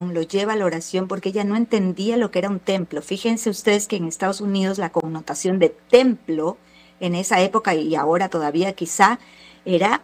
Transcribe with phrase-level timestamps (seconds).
[0.00, 3.02] lo lleva a la oración porque ella no entendía lo que era un templo.
[3.02, 6.56] Fíjense ustedes que en Estados Unidos la connotación de templo
[7.00, 9.18] en esa época y ahora todavía quizá
[9.64, 10.02] era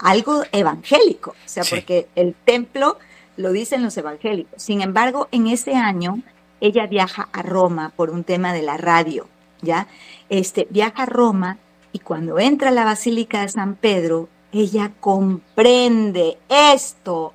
[0.00, 2.98] algo evangélico, o sea, porque el templo
[3.36, 4.60] lo dicen los evangélicos.
[4.60, 6.20] Sin embargo, en ese año
[6.60, 9.28] ella viaja a Roma por un tema de la radio,
[9.62, 9.86] ¿ya?
[10.30, 11.58] Este viaja a Roma
[11.92, 17.34] y cuando entra a la Basílica de San Pedro, ella comprende esto,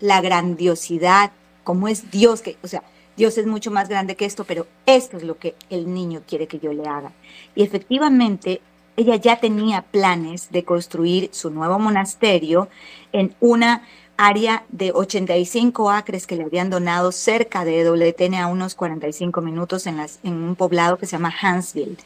[0.00, 1.32] la grandiosidad,
[1.62, 2.82] cómo es Dios, que, o sea,
[3.16, 6.48] Dios es mucho más grande que esto, pero esto es lo que el niño quiere
[6.48, 7.12] que yo le haga.
[7.54, 8.60] Y efectivamente,
[8.96, 12.68] ella ya tenía planes de construir su nuevo monasterio
[13.12, 13.82] en una
[14.16, 19.86] área de 85 acres que le habían donado cerca de WTN a unos 45 minutos
[19.86, 21.96] en, las, en un poblado que se llama Hansville.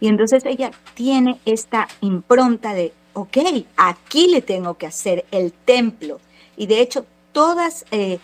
[0.00, 3.36] Y entonces ella tiene esta impronta de, ok,
[3.76, 6.20] aquí le tengo que hacer el templo.
[6.56, 8.18] Y de hecho, todas, eh,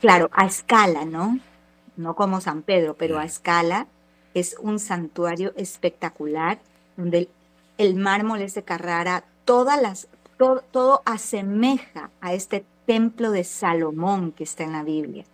[0.00, 1.38] claro, a escala, ¿no?
[1.96, 3.86] No como San Pedro, pero a escala
[4.34, 6.58] es un santuario espectacular
[6.96, 7.28] donde
[7.78, 14.44] el, mármol es de Carrara, todas las, todo, asemeja a este templo de Salomón que
[14.44, 15.24] está en la Biblia,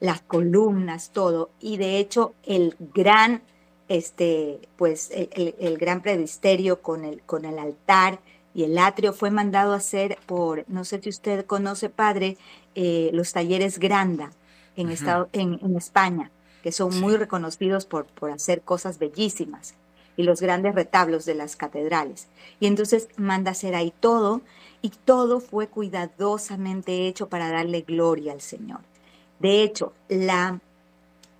[0.00, 3.42] las columnas, todo, y de hecho el gran,
[3.88, 8.20] este, pues el, el gran presbiterio con el, con el altar
[8.54, 12.36] y el atrio fue mandado a hacer por, no sé si usted conoce, padre,
[12.74, 14.30] eh, los talleres Granda
[14.76, 16.30] en, estado, en, en, España,
[16.62, 19.74] que son muy reconocidos por, por hacer cosas bellísimas
[20.16, 22.28] y los grandes retablos de las catedrales.
[22.60, 24.42] Y entonces manda hacer ahí todo
[24.82, 28.80] y todo fue cuidadosamente hecho para darle gloria al Señor.
[29.38, 30.60] De hecho, la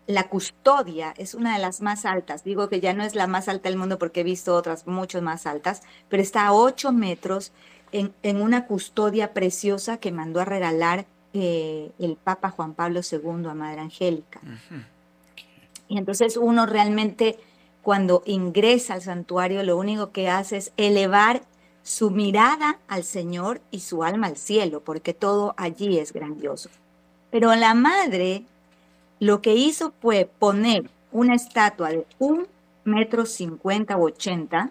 [0.06, 2.44] la custodia es una de las más altas.
[2.44, 5.22] Digo que ya no es la más alta del mundo porque he visto otras mucho
[5.22, 7.52] más altas, pero está a 8 metros
[7.92, 13.54] en, una custodia preciosa que mandó a regalar eh, el Papa Juan Pablo II a
[13.54, 14.40] Madre Angélica.
[15.88, 17.38] Y entonces uno realmente
[17.82, 21.42] cuando ingresa al santuario lo único que hace es elevar
[21.82, 26.70] su mirada al Señor y su alma al cielo, porque todo allí es grandioso.
[27.30, 28.44] Pero la madre
[29.22, 32.48] lo que hizo fue poner una estatua de un
[32.82, 34.70] metro cincuenta o ochenta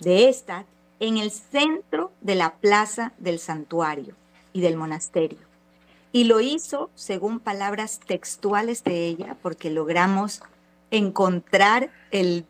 [0.00, 0.66] de esta
[1.00, 4.14] en el centro de la plaza del santuario
[4.52, 5.38] y del monasterio.
[6.12, 10.42] Y lo hizo según palabras textuales de ella, porque logramos
[10.90, 12.44] encontrar el,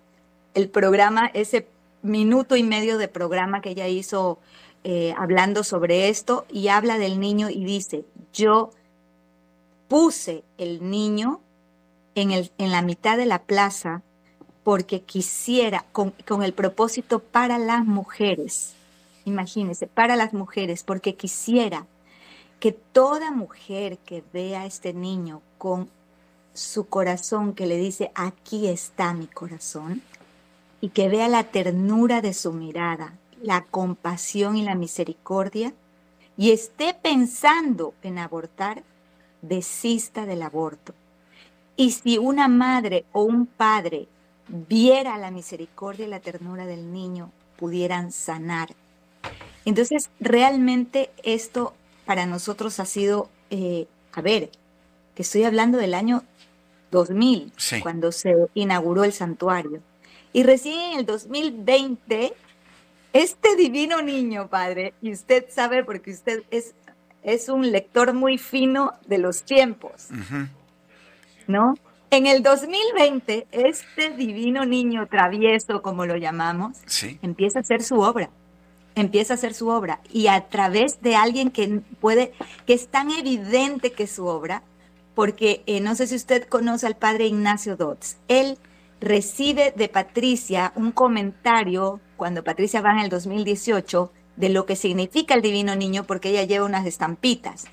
[0.73, 1.69] programa, ese
[2.03, 4.41] minuto y medio de programa que ella hizo
[4.83, 8.73] eh, hablando sobre esto, y habla del niño y dice, yo
[9.89, 11.41] puse el niño
[12.15, 14.03] en, el, en la mitad de la plaza
[14.65, 18.75] porque quisiera, con, con el propósito para las mujeres,
[19.25, 21.87] imagínense, para las mujeres, porque quisiera
[22.59, 25.89] que toda mujer que vea a este niño con
[26.53, 30.03] su corazón que le dice, aquí está mi corazón,
[30.81, 35.75] y que vea la ternura de su mirada, la compasión y la misericordia,
[36.37, 38.83] y esté pensando en abortar,
[39.49, 40.95] desista del aborto.
[41.77, 44.09] Y si una madre o un padre
[44.49, 48.75] viera la misericordia y la ternura del niño, pudieran sanar.
[49.65, 51.75] Entonces, realmente esto
[52.05, 54.51] para nosotros ha sido, eh, a ver,
[55.15, 56.23] que estoy hablando del año
[56.93, 57.53] 2000,
[57.83, 59.81] cuando se inauguró el santuario.
[60.33, 62.33] Y recién en el 2020,
[63.13, 66.75] este divino niño, padre, y usted sabe porque usted es,
[67.27, 70.09] es un lector muy fino de los tiempos,
[71.49, 71.75] ¿no?
[72.11, 76.79] En el 2020, este divino niño travieso, como lo llamamos,
[77.23, 78.31] empieza a hacer su obra.
[78.95, 80.01] Empieza a hacer su obra.
[80.13, 82.33] Y a través de alguien que puede,
[82.65, 84.63] que es tan evidente que es su obra,
[85.17, 88.19] porque eh, no sé si usted conoce al padre Ignacio Dodds.
[88.29, 88.57] Él
[89.01, 95.35] recibe de Patricia un comentario cuando Patricia va en el 2018 de lo que significa
[95.35, 97.67] el divino niño porque ella lleva unas estampitas.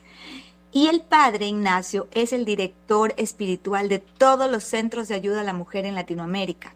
[0.72, 5.44] Y el padre Ignacio es el director espiritual de todos los centros de ayuda a
[5.44, 6.74] la mujer en Latinoamérica.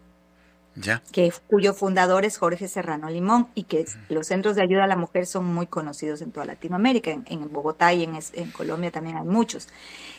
[0.76, 1.02] Ya.
[1.10, 4.94] Que, cuyo fundador es Jorge Serrano Limón y que los centros de ayuda a la
[4.94, 9.24] mujer son muy conocidos en toda Latinoamérica, en, Bogotá y en, en Colombia también hay
[9.24, 9.68] muchos.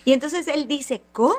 [0.04, 1.38] Y entonces él dice, ¿cómo?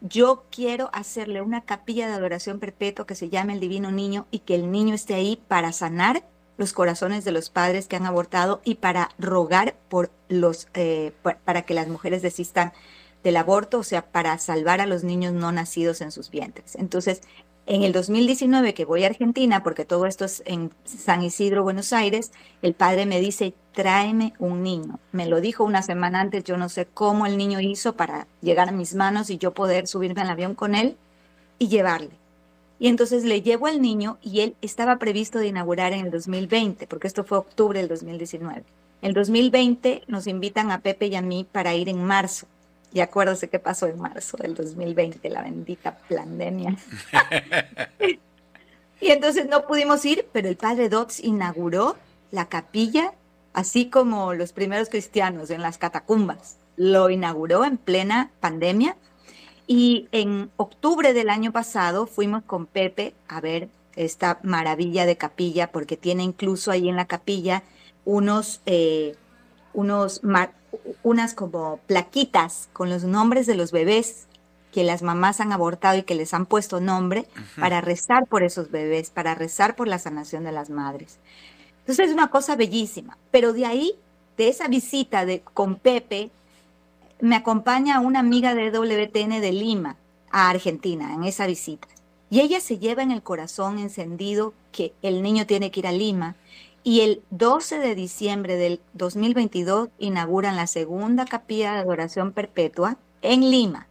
[0.00, 4.38] Yo quiero hacerle una capilla de adoración perpetua que se llame el Divino Niño y
[4.38, 6.24] que el niño esté ahí para sanar
[6.58, 11.12] los corazones de los padres que han abortado y para rogar por los, eh,
[11.44, 12.72] para que las mujeres desistan
[13.24, 16.76] del aborto, o sea, para salvar a los niños no nacidos en sus vientres.
[16.76, 17.22] Entonces,
[17.70, 21.92] En el 2019 que voy a Argentina, porque todo esto es en San Isidro, Buenos
[21.92, 22.32] Aires,
[22.62, 24.98] el padre me dice, tráeme un niño.
[25.12, 28.70] Me lo dijo una semana antes, yo no sé cómo el niño hizo para llegar
[28.70, 30.96] a mis manos y yo poder subirme al avión con él
[31.58, 32.12] y llevarle.
[32.78, 36.86] Y entonces le llevo al niño y él estaba previsto de inaugurar en el 2020,
[36.86, 38.62] porque esto fue octubre del 2019.
[39.02, 42.46] En el 2020 nos invitan a Pepe y a mí para ir en marzo
[42.92, 46.76] y acuérdese qué pasó en marzo del 2020, la bendita pandemia.
[49.00, 51.96] y entonces no pudimos ir, pero el padre Dotz inauguró
[52.30, 53.12] la capilla,
[53.52, 56.56] así como los primeros cristianos en las catacumbas.
[56.76, 58.96] Lo inauguró en plena pandemia.
[59.68, 65.70] Y en octubre del año pasado fuimos con Pepe a ver esta maravilla de capilla,
[65.70, 67.62] porque tiene incluso ahí en la capilla
[68.04, 69.14] unos, eh,
[69.74, 70.22] unos
[71.02, 74.26] unas como plaquitas con los nombres de los bebés
[74.72, 77.26] que las mamás han abortado y que les han puesto nombre
[77.58, 81.18] para rezar por esos bebés, para rezar por la sanación de las madres.
[81.80, 83.94] Entonces es una cosa bellísima, pero de ahí,
[84.36, 86.30] de esa visita de, con Pepe,
[87.20, 89.96] me acompaña una amiga de WTN de Lima
[90.30, 91.88] a Argentina en esa visita.
[92.30, 95.92] Y ella se lleva en el corazón encendido que el niño tiene que ir a
[95.92, 96.36] Lima
[96.84, 103.50] y el 12 de diciembre del 2022 inauguran la segunda capilla de adoración perpetua en
[103.50, 103.88] Lima.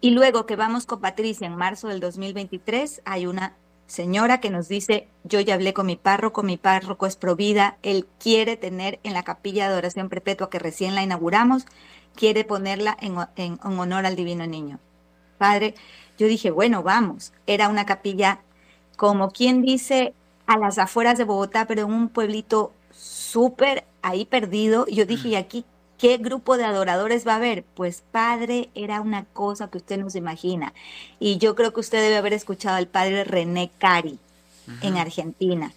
[0.00, 3.54] Y luego que vamos con Patricia en marzo del 2023, hay una
[3.86, 8.06] señora que nos dice, yo ya hablé con mi párroco, mi párroco es provida, él
[8.18, 11.66] quiere tener en la capilla de adoración perpetua que recién la inauguramos,
[12.14, 14.78] quiere ponerla en, en honor al divino niño.
[15.38, 15.74] Padre,
[16.18, 18.40] yo dije, bueno, vamos, era una capilla
[18.96, 20.14] como quien dice
[20.46, 24.86] a las afueras de Bogotá, pero en un pueblito súper ahí perdido.
[24.86, 25.64] Yo dije, ¿y aquí
[26.02, 27.62] qué grupo de adoradores va a haber?
[27.62, 30.74] Pues padre era una cosa que usted no se imagina.
[31.20, 34.18] Y yo creo que usted debe haber escuchado al padre René Cari
[34.82, 35.72] en Argentina.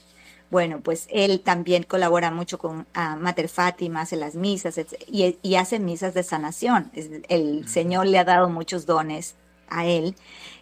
[0.50, 5.78] Bueno, pues él también colabora mucho con uh, Mater Fátima, hace las misas y, hace
[5.78, 6.92] misas de sanación.
[7.30, 9.36] El Señor le ha dado muchos dones
[9.70, 10.16] a él.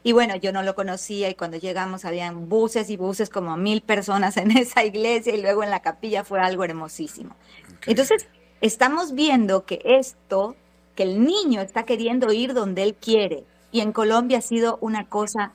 [0.03, 3.81] Y bueno, yo no lo conocía y cuando llegamos habían buses y buses como mil
[3.81, 7.37] personas en esa iglesia y luego en la capilla fue algo hermosísimo.
[7.85, 8.27] Entonces,
[8.63, 10.55] estamos viendo que esto,
[10.95, 13.43] que el niño está queriendo ir donde él quiere
[13.73, 15.51] y en Colombia ha sido una cosa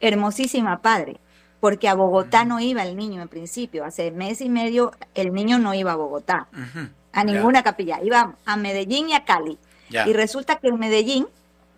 [0.00, 1.18] hermosísima, padre,
[1.60, 5.58] porque a Bogotá no iba el niño en principio, hace mes y medio el niño
[5.58, 6.48] no iba a Bogotá,
[7.12, 9.56] a ninguna capilla, iba a Medellín y a Cali.
[9.90, 11.28] Y resulta que en Medellín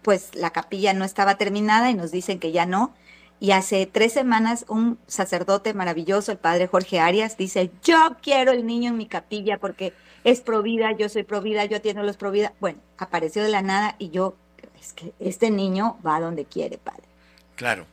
[0.01, 2.95] pues la capilla no estaba terminada y nos dicen que ya no.
[3.39, 8.65] Y hace tres semanas un sacerdote maravilloso, el padre Jorge Arias, dice, yo quiero el
[8.65, 9.93] niño en mi capilla porque
[10.25, 12.53] es provida, yo soy provida, yo atiendo los provida.
[12.61, 14.37] Bueno, apareció de la nada y yo,
[14.81, 17.03] es que este niño va donde quiere, padre.
[17.57, 17.87] Claro,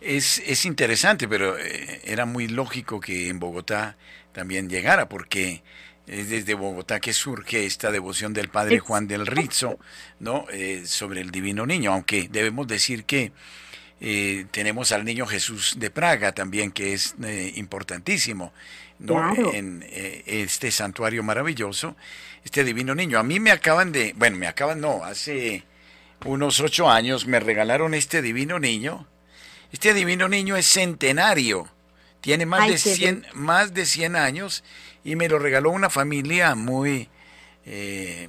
[0.00, 3.96] es, es interesante, pero eh, era muy lógico que en Bogotá
[4.32, 5.62] también llegara porque
[6.06, 9.78] es desde Bogotá que surge esta devoción del Padre Juan del Rizo,
[10.20, 10.46] ¿no?
[10.50, 13.32] Eh, sobre el Divino Niño, aunque debemos decir que
[14.00, 18.52] eh, tenemos al Niño Jesús de Praga también, que es eh, importantísimo,
[18.98, 19.32] ¿no?
[19.52, 21.96] En este santuario maravilloso,
[22.44, 23.18] este Divino Niño.
[23.18, 25.64] A mí me acaban de, bueno, me acaban, no, hace
[26.24, 29.06] unos ocho años me regalaron este Divino Niño.
[29.72, 31.68] Este Divino Niño es centenario,
[32.20, 34.64] tiene más, de, 100, más de 100 años
[35.04, 37.08] y me lo regaló una familia muy,
[37.66, 38.28] eh,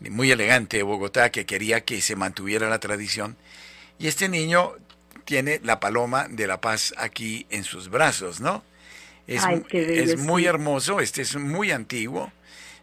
[0.00, 3.36] muy elegante de Bogotá que quería que se mantuviera la tradición.
[3.98, 4.74] Y este niño
[5.24, 8.64] tiene la paloma de la paz aquí en sus brazos, ¿no?
[9.26, 12.32] Es, es muy hermoso, este es muy antiguo,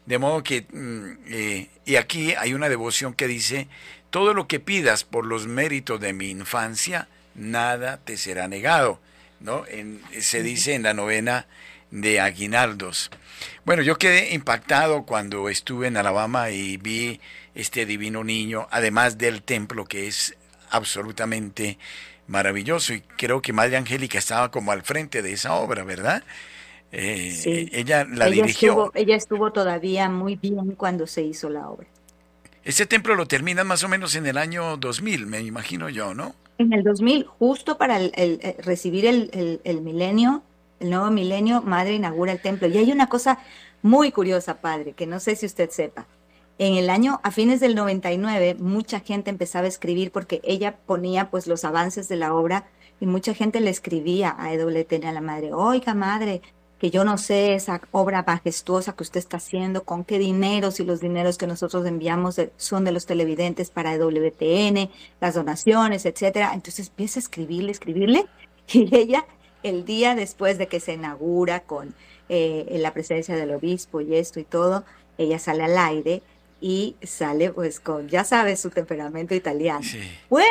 [0.06, 3.68] de modo que, mm, eh, y aquí hay una devoción que dice,
[4.12, 9.00] todo lo que pidas por los méritos de mi infancia, nada te será negado,
[9.40, 9.66] ¿no?
[10.20, 11.48] se dice en la novena
[11.92, 13.10] de aguinaldos.
[13.66, 17.20] Bueno, yo quedé impactado cuando estuve en Alabama y vi
[17.56, 20.36] este divino niño, además del templo que es
[20.76, 21.78] absolutamente
[22.28, 26.24] maravilloso y creo que Madre Angélica estaba como al frente de esa obra, ¿verdad?
[26.92, 27.70] Eh, sí.
[27.72, 28.72] Ella la dirigió.
[28.72, 31.88] Estuvo, ella estuvo todavía muy bien cuando se hizo la obra.
[32.64, 36.34] Este templo lo termina más o menos en el año 2000, me imagino yo, ¿no?
[36.58, 40.42] En el 2000, justo para el, recibir el, el milenio
[40.80, 42.68] el nuevo milenio, Madre inaugura el templo.
[42.68, 43.40] Y hay una cosa
[43.82, 46.06] muy curiosa, Padre, que no sé si usted sepa.
[46.58, 51.30] En el año, a fines del 99, mucha gente empezaba a escribir porque ella ponía
[51.30, 52.66] pues los avances de la obra
[53.02, 56.42] y mucha gente le escribía a EWTN a la madre, oiga madre,
[56.80, 60.86] que yo no sé esa obra majestuosa que usted está haciendo, con qué dinero, si
[60.86, 66.52] los dineros que nosotros enviamos son de los televidentes para WTN, las donaciones, etcétera.
[66.54, 68.28] Entonces empieza a escribirle, escribirle,
[68.72, 69.26] y ella,
[69.62, 71.96] el día después de que se inaugura con
[72.30, 74.86] eh, la presencia del obispo y esto y todo,
[75.18, 76.22] ella sale al aire
[76.66, 79.86] y sale pues con, ya sabes, su temperamento italiano.
[80.32, 80.50] Bueno,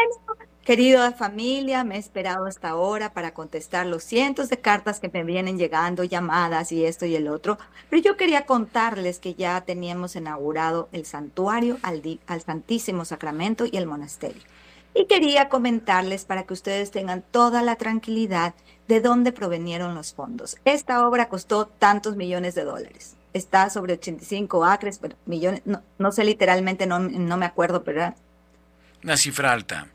[0.64, 5.24] Querida familia, me he esperado hasta ahora para contestar los cientos de cartas que me
[5.24, 7.58] vienen llegando, llamadas y esto y el otro,
[7.90, 13.76] pero yo quería contarles que ya teníamos inaugurado el santuario al, al Santísimo Sacramento y
[13.76, 14.42] el monasterio.
[14.94, 18.54] Y quería comentarles para que ustedes tengan toda la tranquilidad
[18.86, 20.56] de dónde provenieron los fondos.
[20.64, 23.16] Esta obra costó tantos millones de dólares.
[23.34, 25.62] Está sobre 85 acres, pero millones,
[25.98, 28.14] no, sé literalmente, no, no me acuerdo, pero...
[29.02, 29.88] Una cifra alta.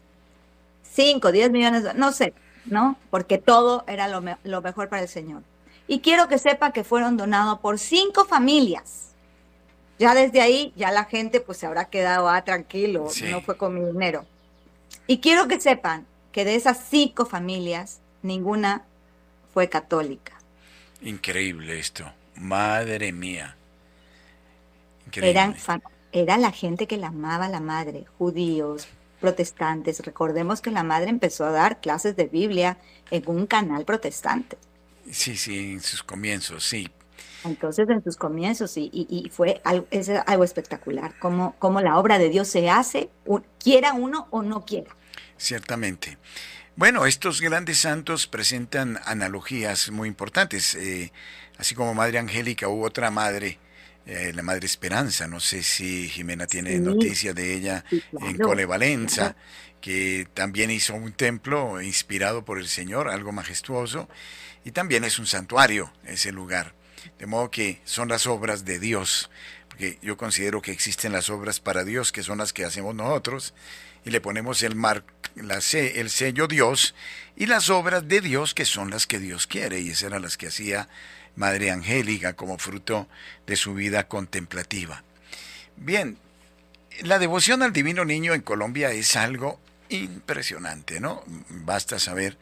[0.84, 2.34] 5, 10 millones, no sé,
[2.66, 2.98] ¿no?
[3.10, 5.42] Porque todo era lo, lo mejor para el Señor.
[5.88, 9.08] Y quiero que sepa que fueron donados por cinco familias.
[9.98, 13.74] Ya desde ahí, ya la gente pues se habrá quedado, ah, tranquilo, no fue con
[13.74, 14.24] mi dinero.
[15.08, 18.86] Y quiero que sepan que de esas cinco familias, ninguna
[19.52, 20.34] fue católica.
[21.02, 22.06] Increíble esto.
[22.40, 23.56] Madre mía.
[25.14, 25.56] Eran,
[26.12, 28.88] era la gente que la amaba la madre, judíos,
[29.20, 30.00] protestantes.
[30.00, 32.78] Recordemos que la madre empezó a dar clases de Biblia
[33.12, 34.58] en un canal protestante.
[35.12, 36.90] Sí, sí, en sus comienzos, sí.
[37.44, 42.20] Entonces, en sus comienzos, y, y, fue algo, es algo espectacular, como, como la obra
[42.20, 43.10] de Dios se hace,
[43.60, 44.96] quiera uno o no quiera.
[45.38, 46.18] Ciertamente.
[46.76, 50.76] Bueno, estos grandes santos presentan analogías muy importantes.
[50.76, 51.12] Eh,
[51.60, 53.60] así como Madre Angélica hubo otra madre
[54.06, 55.28] eh, la Madre Esperanza.
[55.28, 59.36] No sé si Jimena tiene noticia de ella en Colevalenza,
[59.82, 64.10] que también hizo un templo inspirado por el Señor, algo majestuoso,
[64.66, 66.74] y también es un santuario ese lugar.
[67.20, 69.30] De modo que son las obras de Dios,
[69.68, 73.54] porque yo considero que existen las obras para Dios, que son las que hacemos nosotros,
[74.06, 75.04] y le ponemos el, mar,
[75.36, 76.96] la, el sello Dios,
[77.36, 80.36] y las obras de Dios, que son las que Dios quiere, y esas eran las
[80.36, 80.90] que hacía
[81.40, 83.08] Madre Angélica como fruto
[83.48, 85.04] de su vida contemplativa.
[85.78, 86.18] Bien,
[87.02, 91.24] la devoción al Divino Niño en Colombia es algo impresionante, ¿no?
[91.50, 92.38] Basta saber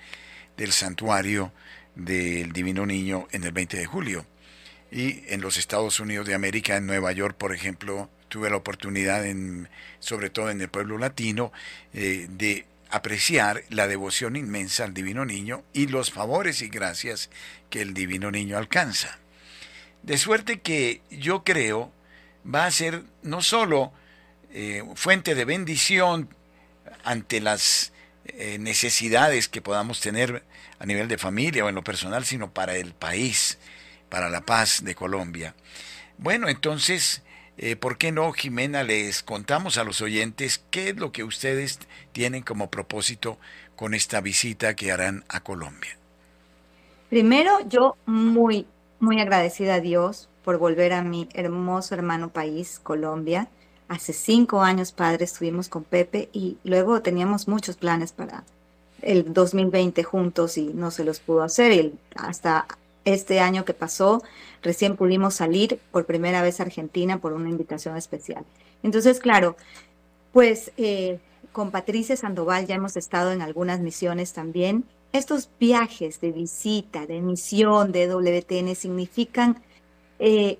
[0.57, 1.53] del santuario
[1.93, 4.25] del Divino Niño en el 20 de julio.
[4.91, 9.27] Y en los Estados Unidos de América, en Nueva York, por ejemplo, tuve la oportunidad,
[9.27, 11.51] en, sobre todo en el pueblo latino,
[11.93, 17.29] eh, de apreciar la devoción inmensa al Divino Niño y los favores y gracias
[17.69, 19.19] que el Divino Niño alcanza.
[20.03, 21.91] De suerte que yo creo
[22.45, 23.91] va a ser no solo
[24.53, 26.29] eh, fuente de bendición
[27.03, 27.91] ante las
[28.25, 30.43] eh, necesidades que podamos tener
[30.79, 33.57] a nivel de familia o en lo personal, sino para el país,
[34.09, 35.55] para la paz de Colombia.
[36.17, 37.21] Bueno, entonces
[37.57, 41.79] eh, ¿por qué no, Jimena, les contamos a los oyentes qué es lo que ustedes
[42.11, 43.37] tienen como propósito
[43.75, 45.97] con esta visita que harán a Colombia?
[47.09, 48.67] Primero, yo muy,
[48.99, 53.47] muy agradecida a Dios por volver a mi hermoso hermano país, Colombia.
[53.87, 58.43] Hace cinco años, padre, estuvimos con Pepe y luego teníamos muchos planes para
[59.01, 61.71] el 2020 juntos y no se los pudo hacer.
[61.71, 62.67] Y hasta
[63.07, 64.21] este año que pasó,
[64.61, 68.43] recién pudimos salir por primera vez a Argentina por una invitación especial.
[68.83, 69.55] Entonces, claro,
[70.33, 71.19] pues eh,
[71.53, 74.83] con Patricia Sandoval ya hemos estado en algunas misiones también.
[75.13, 79.63] Estos viajes de visita, de misión de WTN significan
[80.19, 80.59] eh,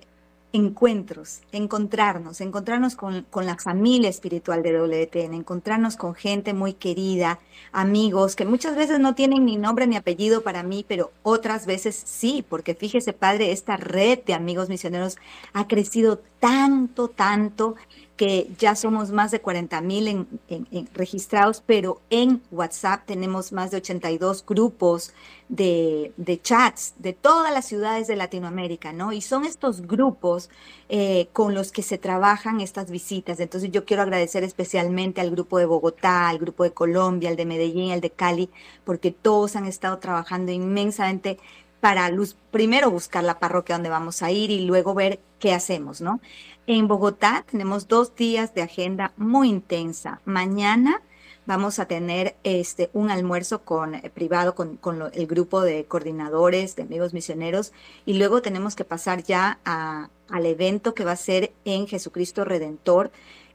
[0.52, 7.38] encuentros, encontrarnos, encontrarnos con, con, la familia espiritual de WTN, encontrarnos con gente muy querida,
[7.72, 12.00] amigos que muchas veces no tienen ni nombre ni apellido para mí, pero otras veces
[12.02, 15.18] sí, porque fíjese, padre, esta red de amigos misioneros
[15.52, 17.76] ha crecido tanto, tanto
[18.18, 20.08] que ya somos más de 40 mil
[20.48, 25.14] en, registrados, pero en WhatsApp tenemos más de 82 grupos
[25.48, 29.12] de, chats de todas las ciudades de Latinoamérica, ¿no?
[29.12, 30.50] Y son estos grupos
[30.88, 33.38] eh, con los que se trabajan estas visitas.
[33.38, 37.46] Entonces yo quiero agradecer especialmente al grupo de Bogotá, al grupo de Colombia, al de
[37.46, 38.50] Medellín, al de Cali,
[38.84, 41.38] porque todos han estado trabajando inmensamente
[41.80, 42.10] para
[42.50, 46.20] primero buscar la parroquia donde vamos a ir y luego ver qué hacemos, ¿no?
[46.66, 50.20] En Bogotá tenemos dos días de agenda muy intensa.
[50.24, 51.00] Mañana
[51.48, 54.78] vamos a tener este, un almuerzo con, eh, privado con,
[55.14, 57.72] el grupo de coordinadores de amigos misioneros
[58.04, 63.10] y luego tenemos que pasar ya al evento que va a ser en Jesucristo Redentor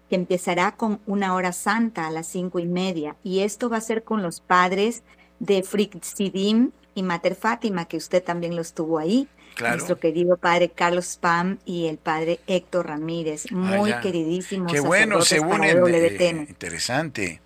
[0.10, 3.82] que empezará con una hora santa a las cinco y media y esto va a
[3.82, 5.04] ser con los padres
[5.40, 5.64] de
[6.02, 9.28] Sidim y Mater Fátima, que usted también lo estuvo ahí.
[9.60, 14.72] nuestro querido padre Carlos Spam y el padre Héctor Ramírez, ah, muy queridísimos.
[14.72, 15.84] Qué bueno, se unen.
[15.94, 17.42] Eh, interesante.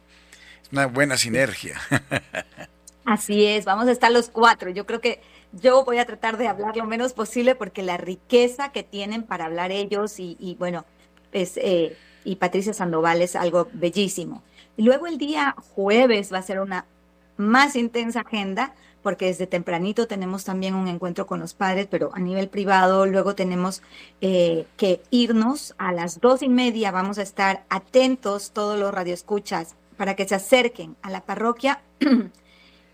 [0.63, 1.79] Es una buena sinergia.
[3.05, 4.69] Así es, vamos a estar los cuatro.
[4.69, 5.21] Yo creo que
[5.53, 9.45] yo voy a tratar de hablar lo menos posible porque la riqueza que tienen para
[9.45, 10.85] hablar ellos y, bueno,
[11.31, 14.43] es, eh, y Patricia Sandoval es algo bellísimo.
[14.75, 16.85] luego el día jueves va a ser una
[17.37, 18.73] más intensa agenda
[19.07, 23.35] porque desde tempranito tenemos también un encuentro con los padres, pero a nivel privado luego
[23.35, 23.81] tenemos
[24.19, 29.75] eh, que irnos a las dos y media, vamos a estar atentos todos los radioescuchas
[29.95, 31.79] para que se acerquen a la parroquia.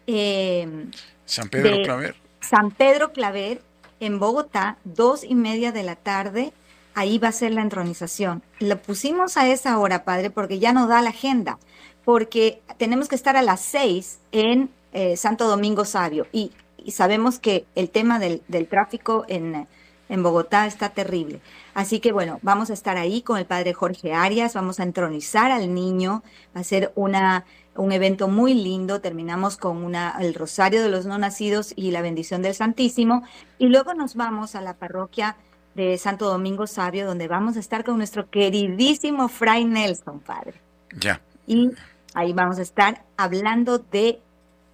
[0.05, 0.87] Eh,
[1.25, 2.15] San Pedro Claver.
[2.41, 3.63] San Pedro Claver
[3.99, 6.53] en Bogotá, dos y media de la tarde,
[6.93, 8.43] ahí va a ser la entronización.
[8.59, 11.57] Lo pusimos a esa hora, padre, porque ya no da la agenda,
[12.05, 16.27] porque tenemos que estar a las seis en eh, Santo Domingo Sabio.
[16.31, 16.51] Y,
[16.91, 19.67] sabemos que el tema del, tráfico en,
[20.09, 21.39] en, Bogotá está terrible.
[21.73, 25.49] Así que bueno, vamos a estar ahí con el padre Jorge Arias, vamos a entronizar
[25.49, 26.23] al niño,
[26.53, 27.45] va a ser una,
[27.75, 32.01] un evento muy lindo, terminamos con una, el Rosario de los No Nacidos y la
[32.01, 33.23] bendición del Santísimo,
[33.57, 35.37] y luego nos vamos a la parroquia
[35.75, 40.61] de Santo Domingo Sabio, donde vamos a estar con nuestro queridísimo Fray Nelson, padre.
[40.99, 41.21] Ya.
[41.47, 41.71] Y
[42.13, 44.21] ahí vamos a estar hablando de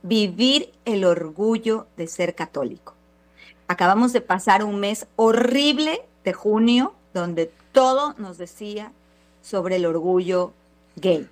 [0.02, 2.96] vivir el orgullo de ser católico.
[3.68, 8.92] Acabamos de pasar un mes horrible de junio donde todo nos decía
[9.42, 10.54] sobre el orgullo
[10.96, 11.28] gay.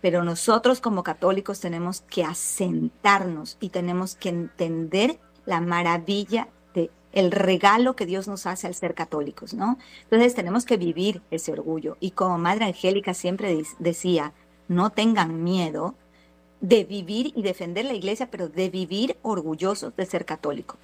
[0.00, 7.32] Pero nosotros como católicos tenemos que asentarnos y tenemos que entender la maravilla de el
[7.32, 9.78] regalo que Dios nos hace al ser católicos, ¿no?
[10.04, 11.96] Entonces tenemos que vivir ese orgullo.
[12.00, 14.32] Y como Madre Angélica siempre decía,
[14.68, 15.94] no tengan miedo,
[16.60, 20.78] de vivir y defender la iglesia, pero de vivir orgullosos de ser católicos.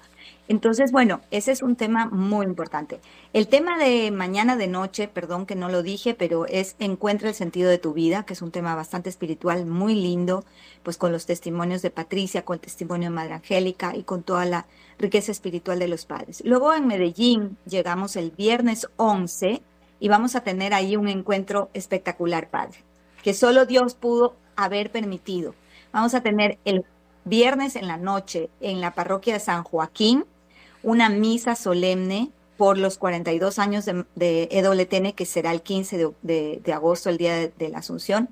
[0.47, 2.99] Entonces, bueno, ese es un tema muy importante.
[3.33, 7.35] El tema de mañana de noche, perdón que no lo dije, pero es Encuentra el
[7.35, 10.45] sentido de tu vida, que es un tema bastante espiritual, muy lindo,
[10.83, 14.45] pues con los testimonios de Patricia, con el testimonio de Madre Angélica y con toda
[14.45, 14.67] la
[14.99, 16.41] riqueza espiritual de los padres.
[16.45, 19.61] Luego en Medellín llegamos el viernes 11
[19.99, 22.77] y vamos a tener ahí un encuentro espectacular, Padre,
[23.23, 25.55] que solo Dios pudo haber permitido
[25.95, 26.83] Vamos a tener el
[27.23, 30.25] viernes en la noche en la parroquia de San Joaquín
[30.83, 36.73] una misa solemne por los 42 años de, de EWTN, que será el 15 de,
[36.73, 38.27] agosto, el día de, la Asunción.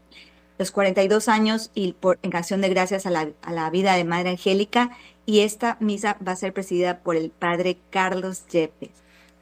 [0.57, 4.91] Los 42 años y por, en canción de gracias a la, vida de Madre Angélica.
[5.25, 8.91] Y esta misa va a ser presidida por el padre Carlos Yepes.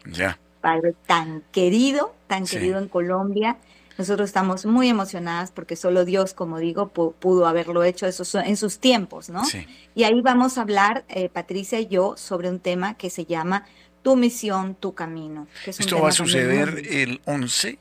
[0.06, 0.38] Ya.
[0.62, 3.58] Padre tan querido, tan querido en Colombia
[3.98, 9.30] nosotros estamos muy emocionadas porque solo Dios, como digo, pudo haberlo hecho en sus tiempos,
[9.30, 9.44] ¿no?
[9.96, 13.66] Y ahí vamos a hablar, eh, Patricia y yo, sobre un tema que se llama
[14.02, 15.48] Tu misión, tu camino.
[15.66, 17.78] ¿Esto va a suceder el 11?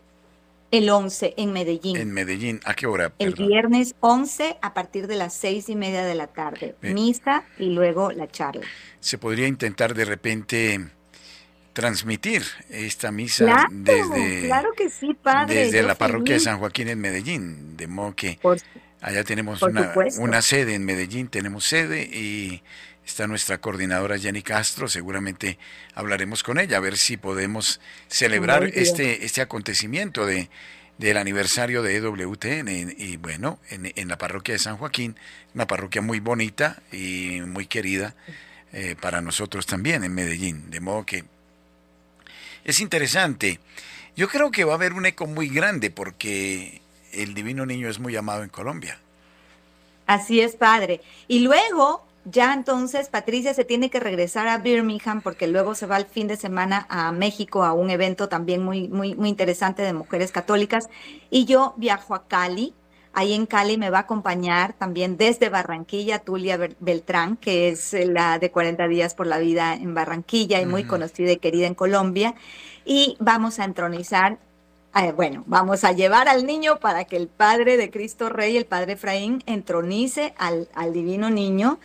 [0.71, 1.97] El 11 en Medellín.
[1.97, 3.13] En Medellín, ¿a qué hora?
[3.19, 6.77] El viernes 11 a partir de las seis y media de la tarde.
[6.81, 8.67] Misa y luego la charla.
[9.01, 10.91] Se podría intentar de repente
[11.73, 17.01] transmitir esta misa desde, claro que sí, padre, desde la parroquia de San Joaquín en
[17.01, 18.39] Medellín, de modo que
[19.01, 22.63] allá tenemos una, una, sede en Medellín, tenemos sede y
[23.05, 25.59] está nuestra coordinadora Jenny Castro, seguramente
[25.95, 30.51] hablaremos con ella a ver si podemos celebrar este, este acontecimiento de,
[30.99, 35.17] del aniversario de EWTN y, bueno, en, en, la parroquia de San Joaquín,
[35.55, 38.15] una parroquia muy bonita y muy querida
[38.73, 41.25] eh, para nosotros también en Medellín, de modo que
[42.65, 43.61] es interesante.
[44.17, 47.99] Yo creo que va a haber un eco muy grande porque el Divino Niño es
[47.99, 48.99] muy amado en Colombia.
[50.07, 51.01] Así es, padre.
[51.29, 55.97] Y luego, ya entonces, Patricia se tiene que regresar a Birmingham porque luego se va
[55.97, 59.93] el fin de semana a México a un evento también muy, muy, muy interesante de
[59.93, 60.89] mujeres católicas.
[61.31, 62.75] Y yo viajo a Cali
[63.13, 68.39] Ahí en Cali me va a acompañar también desde Barranquilla Tulia Beltrán, que es la
[68.39, 72.35] de 40 días por la vida en Barranquilla y muy conocida y querida en Colombia.
[72.85, 74.39] Y vamos a entronizar,
[74.95, 78.67] eh, bueno, vamos a llevar al niño para que el Padre de Cristo Rey, el
[78.67, 81.81] Padre Efraín, entronice al, al divino niño.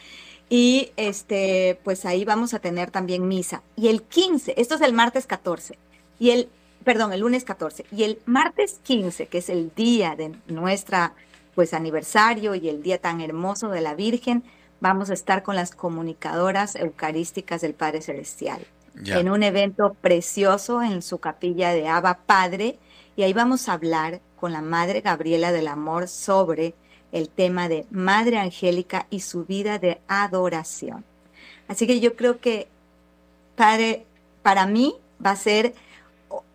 [0.47, 3.63] Y este, pues ahí vamos a tener también misa.
[3.75, 5.79] Y el 15, esto es el martes 14.
[6.19, 6.49] Y el
[6.85, 7.85] perdón, el lunes 14.
[7.91, 11.13] Y el martes 15, que es el día de nuestra
[11.55, 14.43] pues aniversario y el día tan hermoso de la Virgen,
[14.79, 18.65] vamos a estar con las comunicadoras eucarísticas del Padre Celestial.
[19.05, 22.79] En un evento precioso en su capilla de Abba Padre.
[23.17, 26.75] Y ahí vamos a hablar con la Madre Gabriela del Amor sobre
[27.11, 31.03] el tema de Madre Angélica y su vida de adoración.
[31.67, 32.67] Así que yo creo que,
[33.55, 34.05] Padre,
[34.43, 34.95] para mí
[35.25, 35.73] va a ser,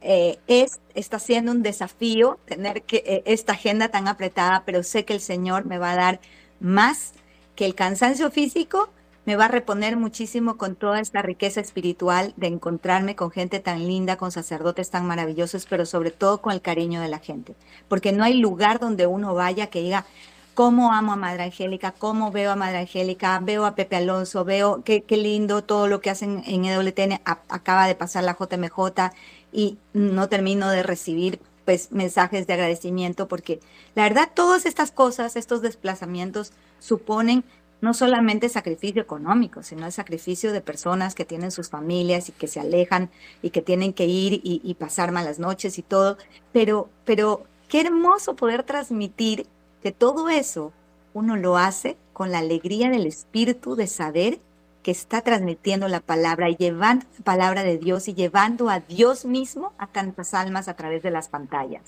[0.01, 5.05] eh, es, está siendo un desafío tener que, eh, esta agenda tan apretada, pero sé
[5.05, 6.21] que el Señor me va a dar
[6.59, 7.13] más
[7.55, 8.89] que el cansancio físico,
[9.27, 13.87] me va a reponer muchísimo con toda esta riqueza espiritual de encontrarme con gente tan
[13.87, 17.55] linda, con sacerdotes tan maravillosos, pero sobre todo con el cariño de la gente.
[17.87, 20.07] Porque no hay lugar donde uno vaya que diga,
[20.55, 24.83] cómo amo a Madre Angélica, cómo veo a Madre Angélica, veo a Pepe Alonso, veo
[24.85, 29.13] qué, qué lindo todo lo que hacen en EWTN, acaba de pasar la JMJ
[29.53, 33.61] y no termino de recibir pues mensajes de agradecimiento porque
[33.95, 37.45] la verdad todas estas cosas, estos desplazamientos suponen
[37.81, 42.47] no solamente sacrificio económico, sino el sacrificio de personas que tienen sus familias y que
[42.47, 43.11] se alejan
[43.43, 46.19] y que tienen que ir y, pasar malas noches y todo.
[46.53, 49.47] Pero, pero qué hermoso poder transmitir
[49.83, 50.73] que todo eso
[51.15, 54.41] uno lo hace con la alegría del espíritu de saber
[54.83, 59.25] que está transmitiendo la palabra y llevando la palabra de Dios y llevando a Dios
[59.25, 61.83] mismo a tantas almas a través de las pantallas.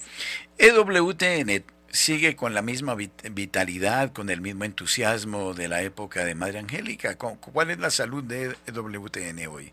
[0.59, 6.59] EWTN sigue con la misma vitalidad, con el mismo entusiasmo de la época de Madre
[6.59, 7.16] Angélica.
[7.16, 9.72] ¿Cuál es la salud de WTN hoy?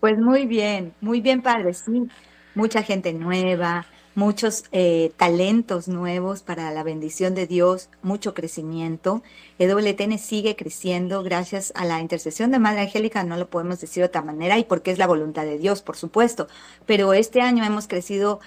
[0.00, 2.08] Pues muy bien, muy bien, padre, sí.
[2.54, 3.86] Mucha gente nueva,
[4.20, 9.22] muchos eh, talentos nuevos para la bendición de Dios, mucho crecimiento.
[9.58, 14.08] EWTN sigue creciendo gracias a la intercesión de Madre Angélica, no lo podemos decir de
[14.08, 16.48] otra manera, y porque es la voluntad de Dios, por supuesto.
[16.84, 18.40] Pero este año hemos crecido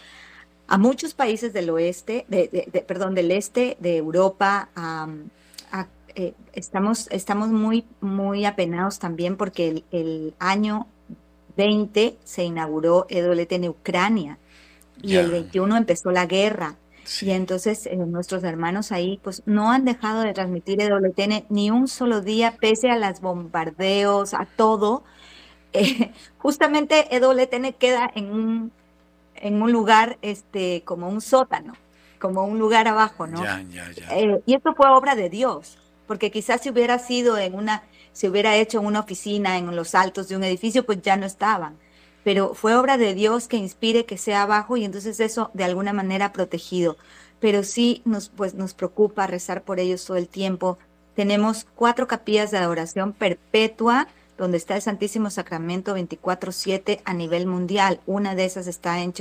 [0.68, 4.70] a muchos países del oeste, de, perdón, del este, de Europa.
[6.16, 10.86] Eh, estamos, estamos muy, muy apenados también porque el, año
[11.58, 14.38] 20 se inauguró EWT en Ucrania
[15.02, 16.76] y el 21 empezó la guerra.
[17.22, 21.88] Y entonces eh, nuestros hermanos ahí pues no han dejado de transmitir EWTN ni un
[21.90, 25.04] solo día, pese a los bombardeos, a todo.
[25.76, 28.72] Eh, justamente EWTN queda en un
[29.44, 31.74] en un lugar este, como un sótano,
[32.20, 33.44] como un lugar abajo, ¿no?
[34.12, 35.78] Eh, y esto fue obra de Dios,
[36.08, 39.96] porque quizás si hubiera sido en una, se hubiera hecho en una oficina, en los
[39.96, 41.78] altos de un edificio, pues ya no estaban.
[42.24, 45.94] Pero fue obra de Dios que inspire que sea abajo y entonces eso de alguna
[45.94, 46.98] manera protegido.
[47.40, 50.78] Pero sí nos, pues, nos preocupa rezar por ellos todo el tiempo.
[51.16, 54.08] Tenemos cuatro capillas de adoración perpetua,
[54.38, 58.00] donde está el Santísimo Sacramento 24/7 a nivel mundial.
[58.06, 59.14] Una de esas está en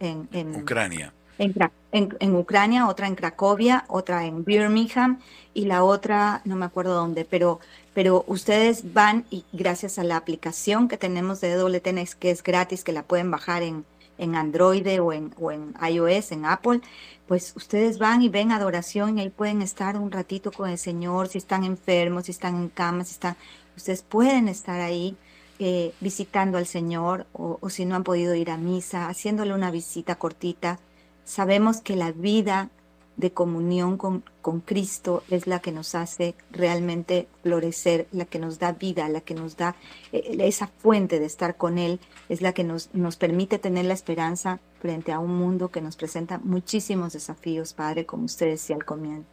[0.00, 1.12] en, en Ucrania.
[1.38, 5.20] En, Ucrania, otra en Cracovia, otra en Birmingham
[5.54, 7.60] y la otra no me acuerdo dónde, pero,
[7.94, 12.84] pero ustedes van y gracias a la aplicación que tenemos de WTN, que es gratis,
[12.84, 13.84] que la pueden bajar en,
[14.18, 16.80] en Android o en, o en iOS, en Apple,
[17.26, 21.28] pues ustedes van y ven adoración y ahí pueden estar un ratito con el Señor,
[21.28, 23.36] si están enfermos, si están en cama, si están
[23.76, 25.16] Ustedes pueden estar ahí
[25.58, 30.16] eh, visitando al Señor o, si no han podido ir a misa, haciéndole una visita
[30.16, 30.78] cortita.
[31.24, 32.70] Sabemos que la vida
[33.16, 34.22] de comunión con,
[34.64, 39.34] Cristo es la que nos hace realmente florecer, la que nos da vida, la que
[39.34, 39.76] nos da
[40.12, 43.94] eh, esa fuente de estar con Él, es la que nos, nos permite tener la
[43.94, 48.84] esperanza frente a un mundo que nos presenta muchísimos desafíos, Padre, como usted decía al
[48.84, 49.28] comienzo.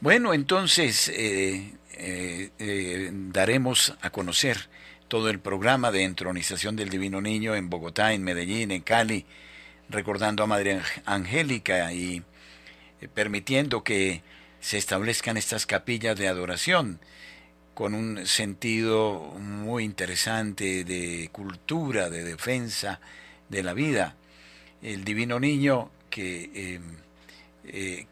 [0.00, 4.68] Bueno, entonces eh, eh, eh, daremos a conocer
[5.08, 9.24] todo el programa de entronización del Divino Niño en Bogotá, en Medellín, en Cali,
[9.88, 12.22] recordando a Madre Angélica y
[13.14, 14.22] permitiendo que
[14.60, 17.00] se establezcan estas capillas de adoración
[17.74, 23.00] con un sentido muy interesante de cultura, de defensa
[23.48, 24.16] de la vida.
[24.82, 26.80] El Divino Niño que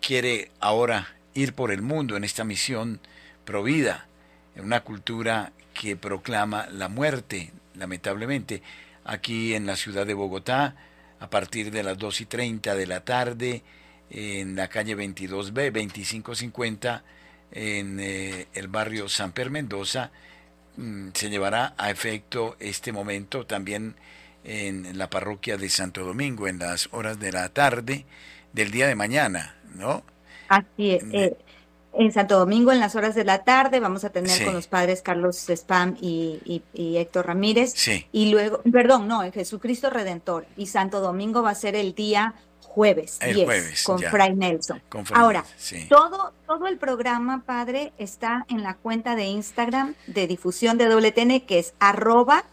[0.01, 3.01] quiere ahora ir por el mundo en esta misión
[3.45, 4.07] provida,
[4.55, 8.63] en una cultura que proclama la muerte, lamentablemente.
[9.05, 10.75] Aquí en la ciudad de Bogotá,
[11.21, 13.63] a partir de las 2 y 30 de la tarde,
[14.11, 17.03] en la calle 22B, 2550,
[17.53, 20.11] en eh, el barrio San Per Mendoza,
[20.77, 23.97] mm, se llevará a efecto este momento también
[24.45, 28.07] en la parroquia de Santo Domingo, en las horas de la tarde
[28.53, 30.05] del día de mañana, ¿no?
[30.49, 31.03] Así es.
[31.13, 31.37] Eh,
[31.99, 35.03] en Santo Domingo, en las horas de la tarde, vamos a tener con los padres
[35.03, 37.73] Carlos Spam y, Héctor Ramírez.
[37.75, 38.07] Sí.
[38.13, 40.47] Y luego, perdón, no, en Jesucristo Redentor.
[40.57, 44.83] Y Santo Domingo va a ser el día jueves, el jueves con Fray Nelson.
[45.15, 45.45] Ahora,
[45.89, 51.41] todo, todo el programa, padre, está en la cuenta de Instagram de difusión de WTN,
[51.47, 52.45] que es arroba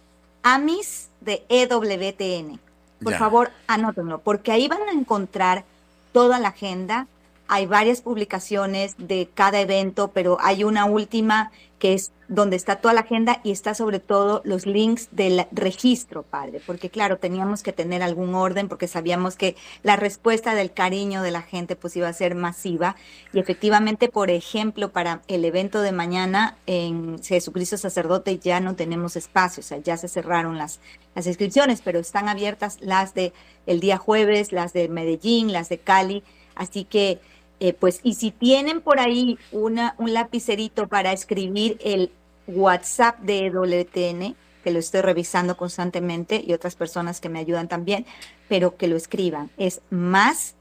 [0.41, 2.59] amis de EWTN.
[3.03, 5.65] Por favor, anótenlo, porque ahí van a encontrar
[6.13, 7.07] toda la agenda,
[7.47, 11.51] hay varias publicaciones de cada evento, pero hay una última
[11.83, 16.23] que es donde está toda la agenda y está sobre todo los links del registro,
[16.23, 21.21] padre, porque claro, teníamos que tener algún orden porque sabíamos que la respuesta del cariño
[21.21, 22.95] de la gente pues iba a ser masiva.
[23.33, 29.17] Y efectivamente, por ejemplo, para el evento de mañana en Jesucristo Sacerdote ya no tenemos
[29.17, 30.79] espacio, o sea, ya se cerraron las,
[31.15, 33.33] las inscripciones, pero están abiertas las de
[33.65, 36.23] el día jueves, las de Medellín, las de Cali,
[36.55, 37.19] así que
[37.63, 42.11] eh, pues, y si tienen por ahí una, un lapicerito para escribir el
[42.45, 48.05] WhatsApp de WTN, que lo estoy revisando constantemente y otras personas que me ayudan también,
[48.49, 49.49] pero que lo escriban.
[49.55, 50.55] Es más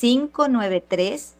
[0.00, 1.34] 593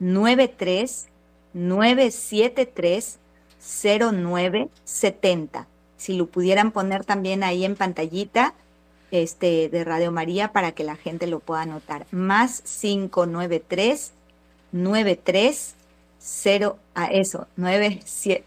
[0.00, 1.06] 93
[1.54, 3.18] 973
[3.60, 5.68] 0970.
[5.96, 8.54] Si lo pudieran poner también ahí en pantallita
[9.12, 12.08] este, de Radio María para que la gente lo pueda anotar.
[12.10, 14.12] Más 593
[14.72, 18.44] 930 a eso, 97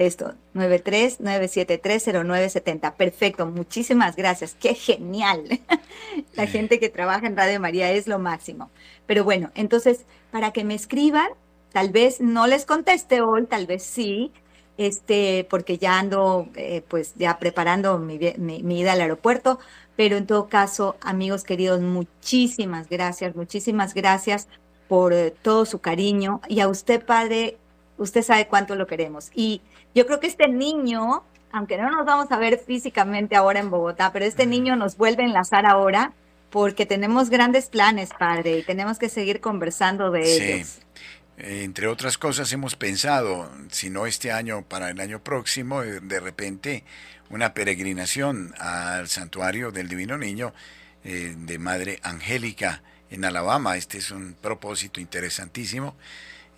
[0.00, 2.94] esto, 939730970.
[2.94, 4.56] Perfecto, muchísimas gracias.
[4.58, 5.60] Qué genial.
[6.34, 8.70] La gente que trabaja en Radio María es lo máximo.
[9.06, 11.28] Pero bueno, entonces, para que me escriban,
[11.72, 14.32] tal vez no les conteste hoy, tal vez sí,
[14.78, 19.58] este, porque ya ando, eh, pues ya preparando mi, mi ida al aeropuerto,
[19.96, 24.48] pero en todo caso, amigos queridos, muchísimas gracias, muchísimas gracias
[24.90, 26.40] por eh, todo su cariño.
[26.48, 27.58] Y a usted, padre,
[27.96, 29.30] usted sabe cuánto lo queremos.
[29.36, 29.60] Y
[29.94, 31.22] yo creo que este niño,
[31.52, 35.22] aunque no nos vamos a ver físicamente ahora en Bogotá, pero este niño nos vuelve
[35.22, 36.12] a enlazar ahora
[36.50, 40.42] porque tenemos grandes planes, padre, y tenemos que seguir conversando de sí.
[40.42, 40.78] ellos.
[41.38, 46.00] Eh, entre otras cosas hemos pensado, si no este año, para el año próximo, eh,
[46.02, 46.82] de repente
[47.28, 50.52] una peregrinación al santuario del Divino Niño
[51.04, 53.76] de Madre Angélica en Alabama.
[53.76, 55.96] Este es un propósito interesantísimo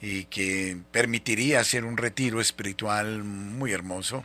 [0.00, 4.24] y que permitiría hacer un retiro espiritual muy hermoso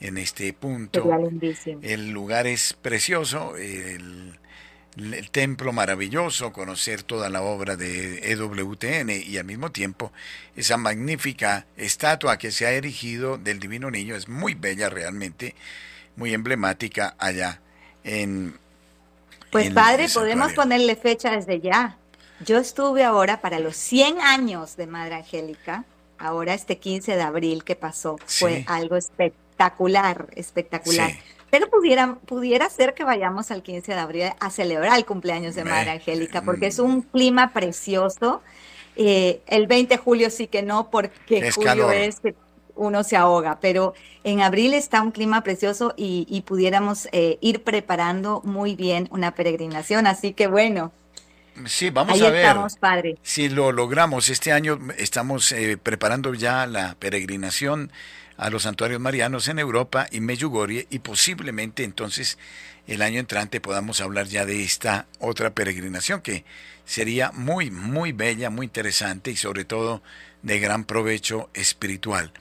[0.00, 1.08] en este punto.
[1.82, 4.38] El lugar es precioso, el,
[4.96, 10.10] el, templo maravilloso, conocer toda la obra de EWTN y al mismo tiempo
[10.56, 15.54] esa magnífica estatua que se ha erigido del Divino Niño es muy bella realmente,
[16.16, 17.60] muy emblemática allá
[18.04, 18.54] en
[19.50, 21.96] pues padre, podemos ponerle fecha desde ya.
[22.44, 25.84] Yo estuve ahora para los 100 años de Madre Angélica,
[26.18, 31.12] ahora este 15 de abril que pasó, fue algo espectacular, espectacular.
[31.50, 35.64] Pero pudiera, pudiera ser que vayamos al 15 de abril a celebrar el cumpleaños de
[35.64, 38.40] Madre Angélica, porque es un clima precioso.
[38.96, 42.20] Eh, el 20 de julio sí que no, porque julio es
[42.80, 48.40] uno se ahoga, pero en abril está un clima precioso y, pudiéramos eh, ir preparando
[48.42, 50.90] muy bien una peregrinación, así que bueno.
[51.66, 53.18] Sí, vamos a ver estamos, padre.
[53.22, 54.30] si lo logramos.
[54.30, 57.92] Este año estamos eh, preparando ya la peregrinación
[58.38, 62.38] a los santuarios marianos en Europa y Medjugorje y posiblemente entonces
[62.86, 66.44] el año entrante podamos hablar ya de esta otra peregrinación que
[66.86, 70.02] sería muy, muy bella, muy interesante y sobre todo
[70.42, 72.32] de gran provecho espiritual.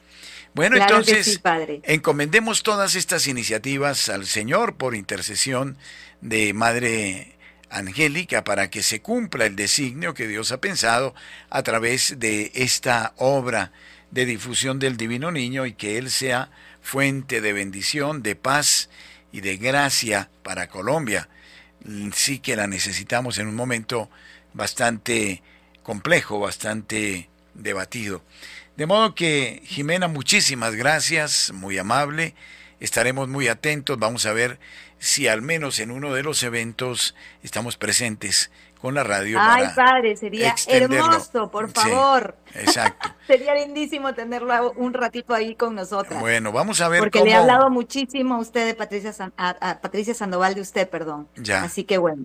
[0.54, 1.42] Bueno, entonces
[1.84, 5.78] encomendemos todas estas iniciativas al Señor por intercesión
[6.22, 7.38] de Madre
[7.70, 11.14] Angélica para que se cumpla el designio que Dios ha pensado
[11.50, 13.72] a través de esta obra
[14.12, 16.50] de difusión del Divino Niño y que Él sea
[16.82, 18.90] fuente de bendición, de paz
[19.32, 21.30] y de gracia para Colombia.
[22.14, 24.10] Sí que la necesitamos en un momento
[24.54, 25.44] bastante
[25.84, 28.24] complejo, bastante debatido.
[28.80, 32.34] De modo que, Jimena, muchísimas gracias, muy amable.
[32.80, 34.00] Estaremos muy atentos.
[34.00, 34.58] Vamos a ver
[35.00, 37.14] si al menos en uno de los eventos
[37.44, 39.38] estamos presentes con la radio.
[39.42, 42.38] Ay, padre, sería hermoso, por favor.
[42.54, 43.14] exacto.
[43.28, 46.18] sería lindísimo tenerlo un ratito ahí con nosotros.
[46.22, 50.14] Bueno, vamos a ver Porque le he hablado muchísimo a usted de Patricia, a, Patricia
[50.14, 51.28] Sandoval de usted, perdón.
[51.36, 51.64] Ya.
[51.64, 52.24] Así que bueno.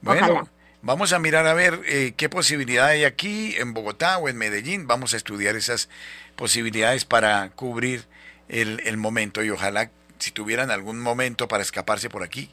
[0.00, 0.24] Bueno.
[0.24, 0.50] Ojalá.
[0.84, 4.88] Vamos a mirar a ver eh, qué posibilidad hay aquí en Bogotá o en Medellín.
[4.88, 5.88] Vamos a estudiar esas
[6.34, 8.04] posibilidades para cubrir
[8.48, 12.50] el, momento y ojalá si tuvieran algún momento para escaparse por aquí,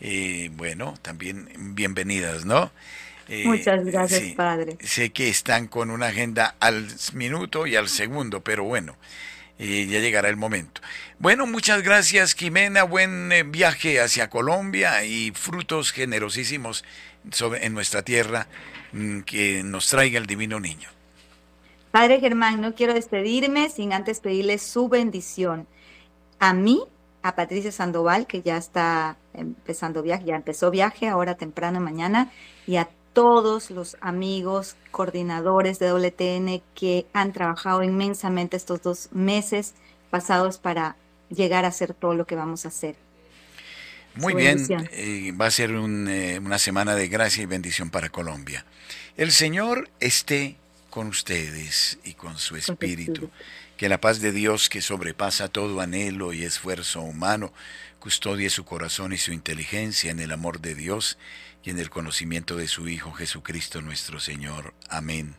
[0.00, 2.70] eh, bueno, también bienvenidas, ¿no?
[3.28, 4.76] Eh, Muchas gracias, padre.
[4.80, 8.96] Sé que están con una agenda al minuto y al segundo, pero bueno,
[9.58, 10.80] ya llegará el momento.
[11.18, 12.84] Bueno, muchas gracias, Jimena.
[12.84, 16.84] Buen viaje hacia Colombia y frutos generosísimos
[17.60, 18.46] en nuestra tierra
[18.92, 20.88] mm, que nos traiga el divino niño.
[21.90, 25.66] Padre Germán, no quiero despedirme sin antes pedirle su bendición.
[26.38, 26.82] A mí,
[27.22, 32.32] a Patricia Sandoval, que ya está empezando viaje, ya empezó viaje ahora temprano mañana,
[32.66, 39.74] y a todos los amigos coordinadores de WTN que han trabajado inmensamente estos dos meses
[40.10, 40.96] pasados para
[41.28, 42.96] llegar a hacer todo lo que vamos a hacer.
[44.14, 48.64] Muy bien, eh, va a ser eh, una semana de gracia y bendición para Colombia.
[49.16, 50.56] El Señor esté
[50.90, 53.30] con ustedes y con su espíritu.
[53.78, 57.52] Que la paz de Dios, que sobrepasa todo anhelo y esfuerzo humano,
[57.98, 61.18] custodie su corazón y su inteligencia en el amor de Dios
[61.64, 64.74] y en el conocimiento de su Hijo Jesucristo nuestro Señor.
[64.88, 65.34] Amén.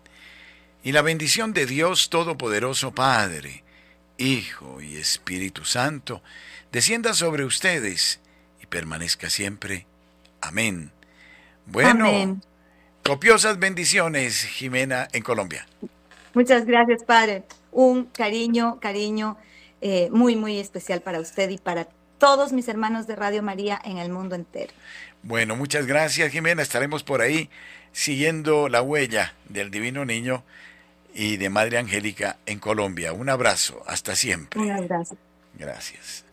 [0.84, 3.64] Y la bendición de Dios Todopoderoso Padre,
[4.18, 6.24] Hijo y Espíritu Santo,
[6.72, 8.20] descienda sobre ustedes
[8.74, 9.86] permanezca siempre.
[10.42, 10.92] Amén.
[11.68, 12.42] Bueno,
[13.04, 15.68] copiosas bendiciones, Jimena, en Colombia.
[16.34, 17.44] Muchas gracias, Padre.
[17.72, 19.38] Un cariño, cariño
[19.80, 24.00] eh, muy, muy especial para usted y para todos mis hermanos de Radio María en
[24.00, 24.74] el mundo entero.
[25.22, 26.64] Bueno, muchas gracias, Jimena.
[26.64, 27.52] Estaremos por ahí
[27.92, 30.44] siguiendo la huella del Divino Niño
[31.14, 33.14] y de Madre Angélica en Colombia.
[33.14, 34.60] Un abrazo, hasta siempre.
[34.60, 35.16] Un abrazo.
[35.60, 36.26] Gracias.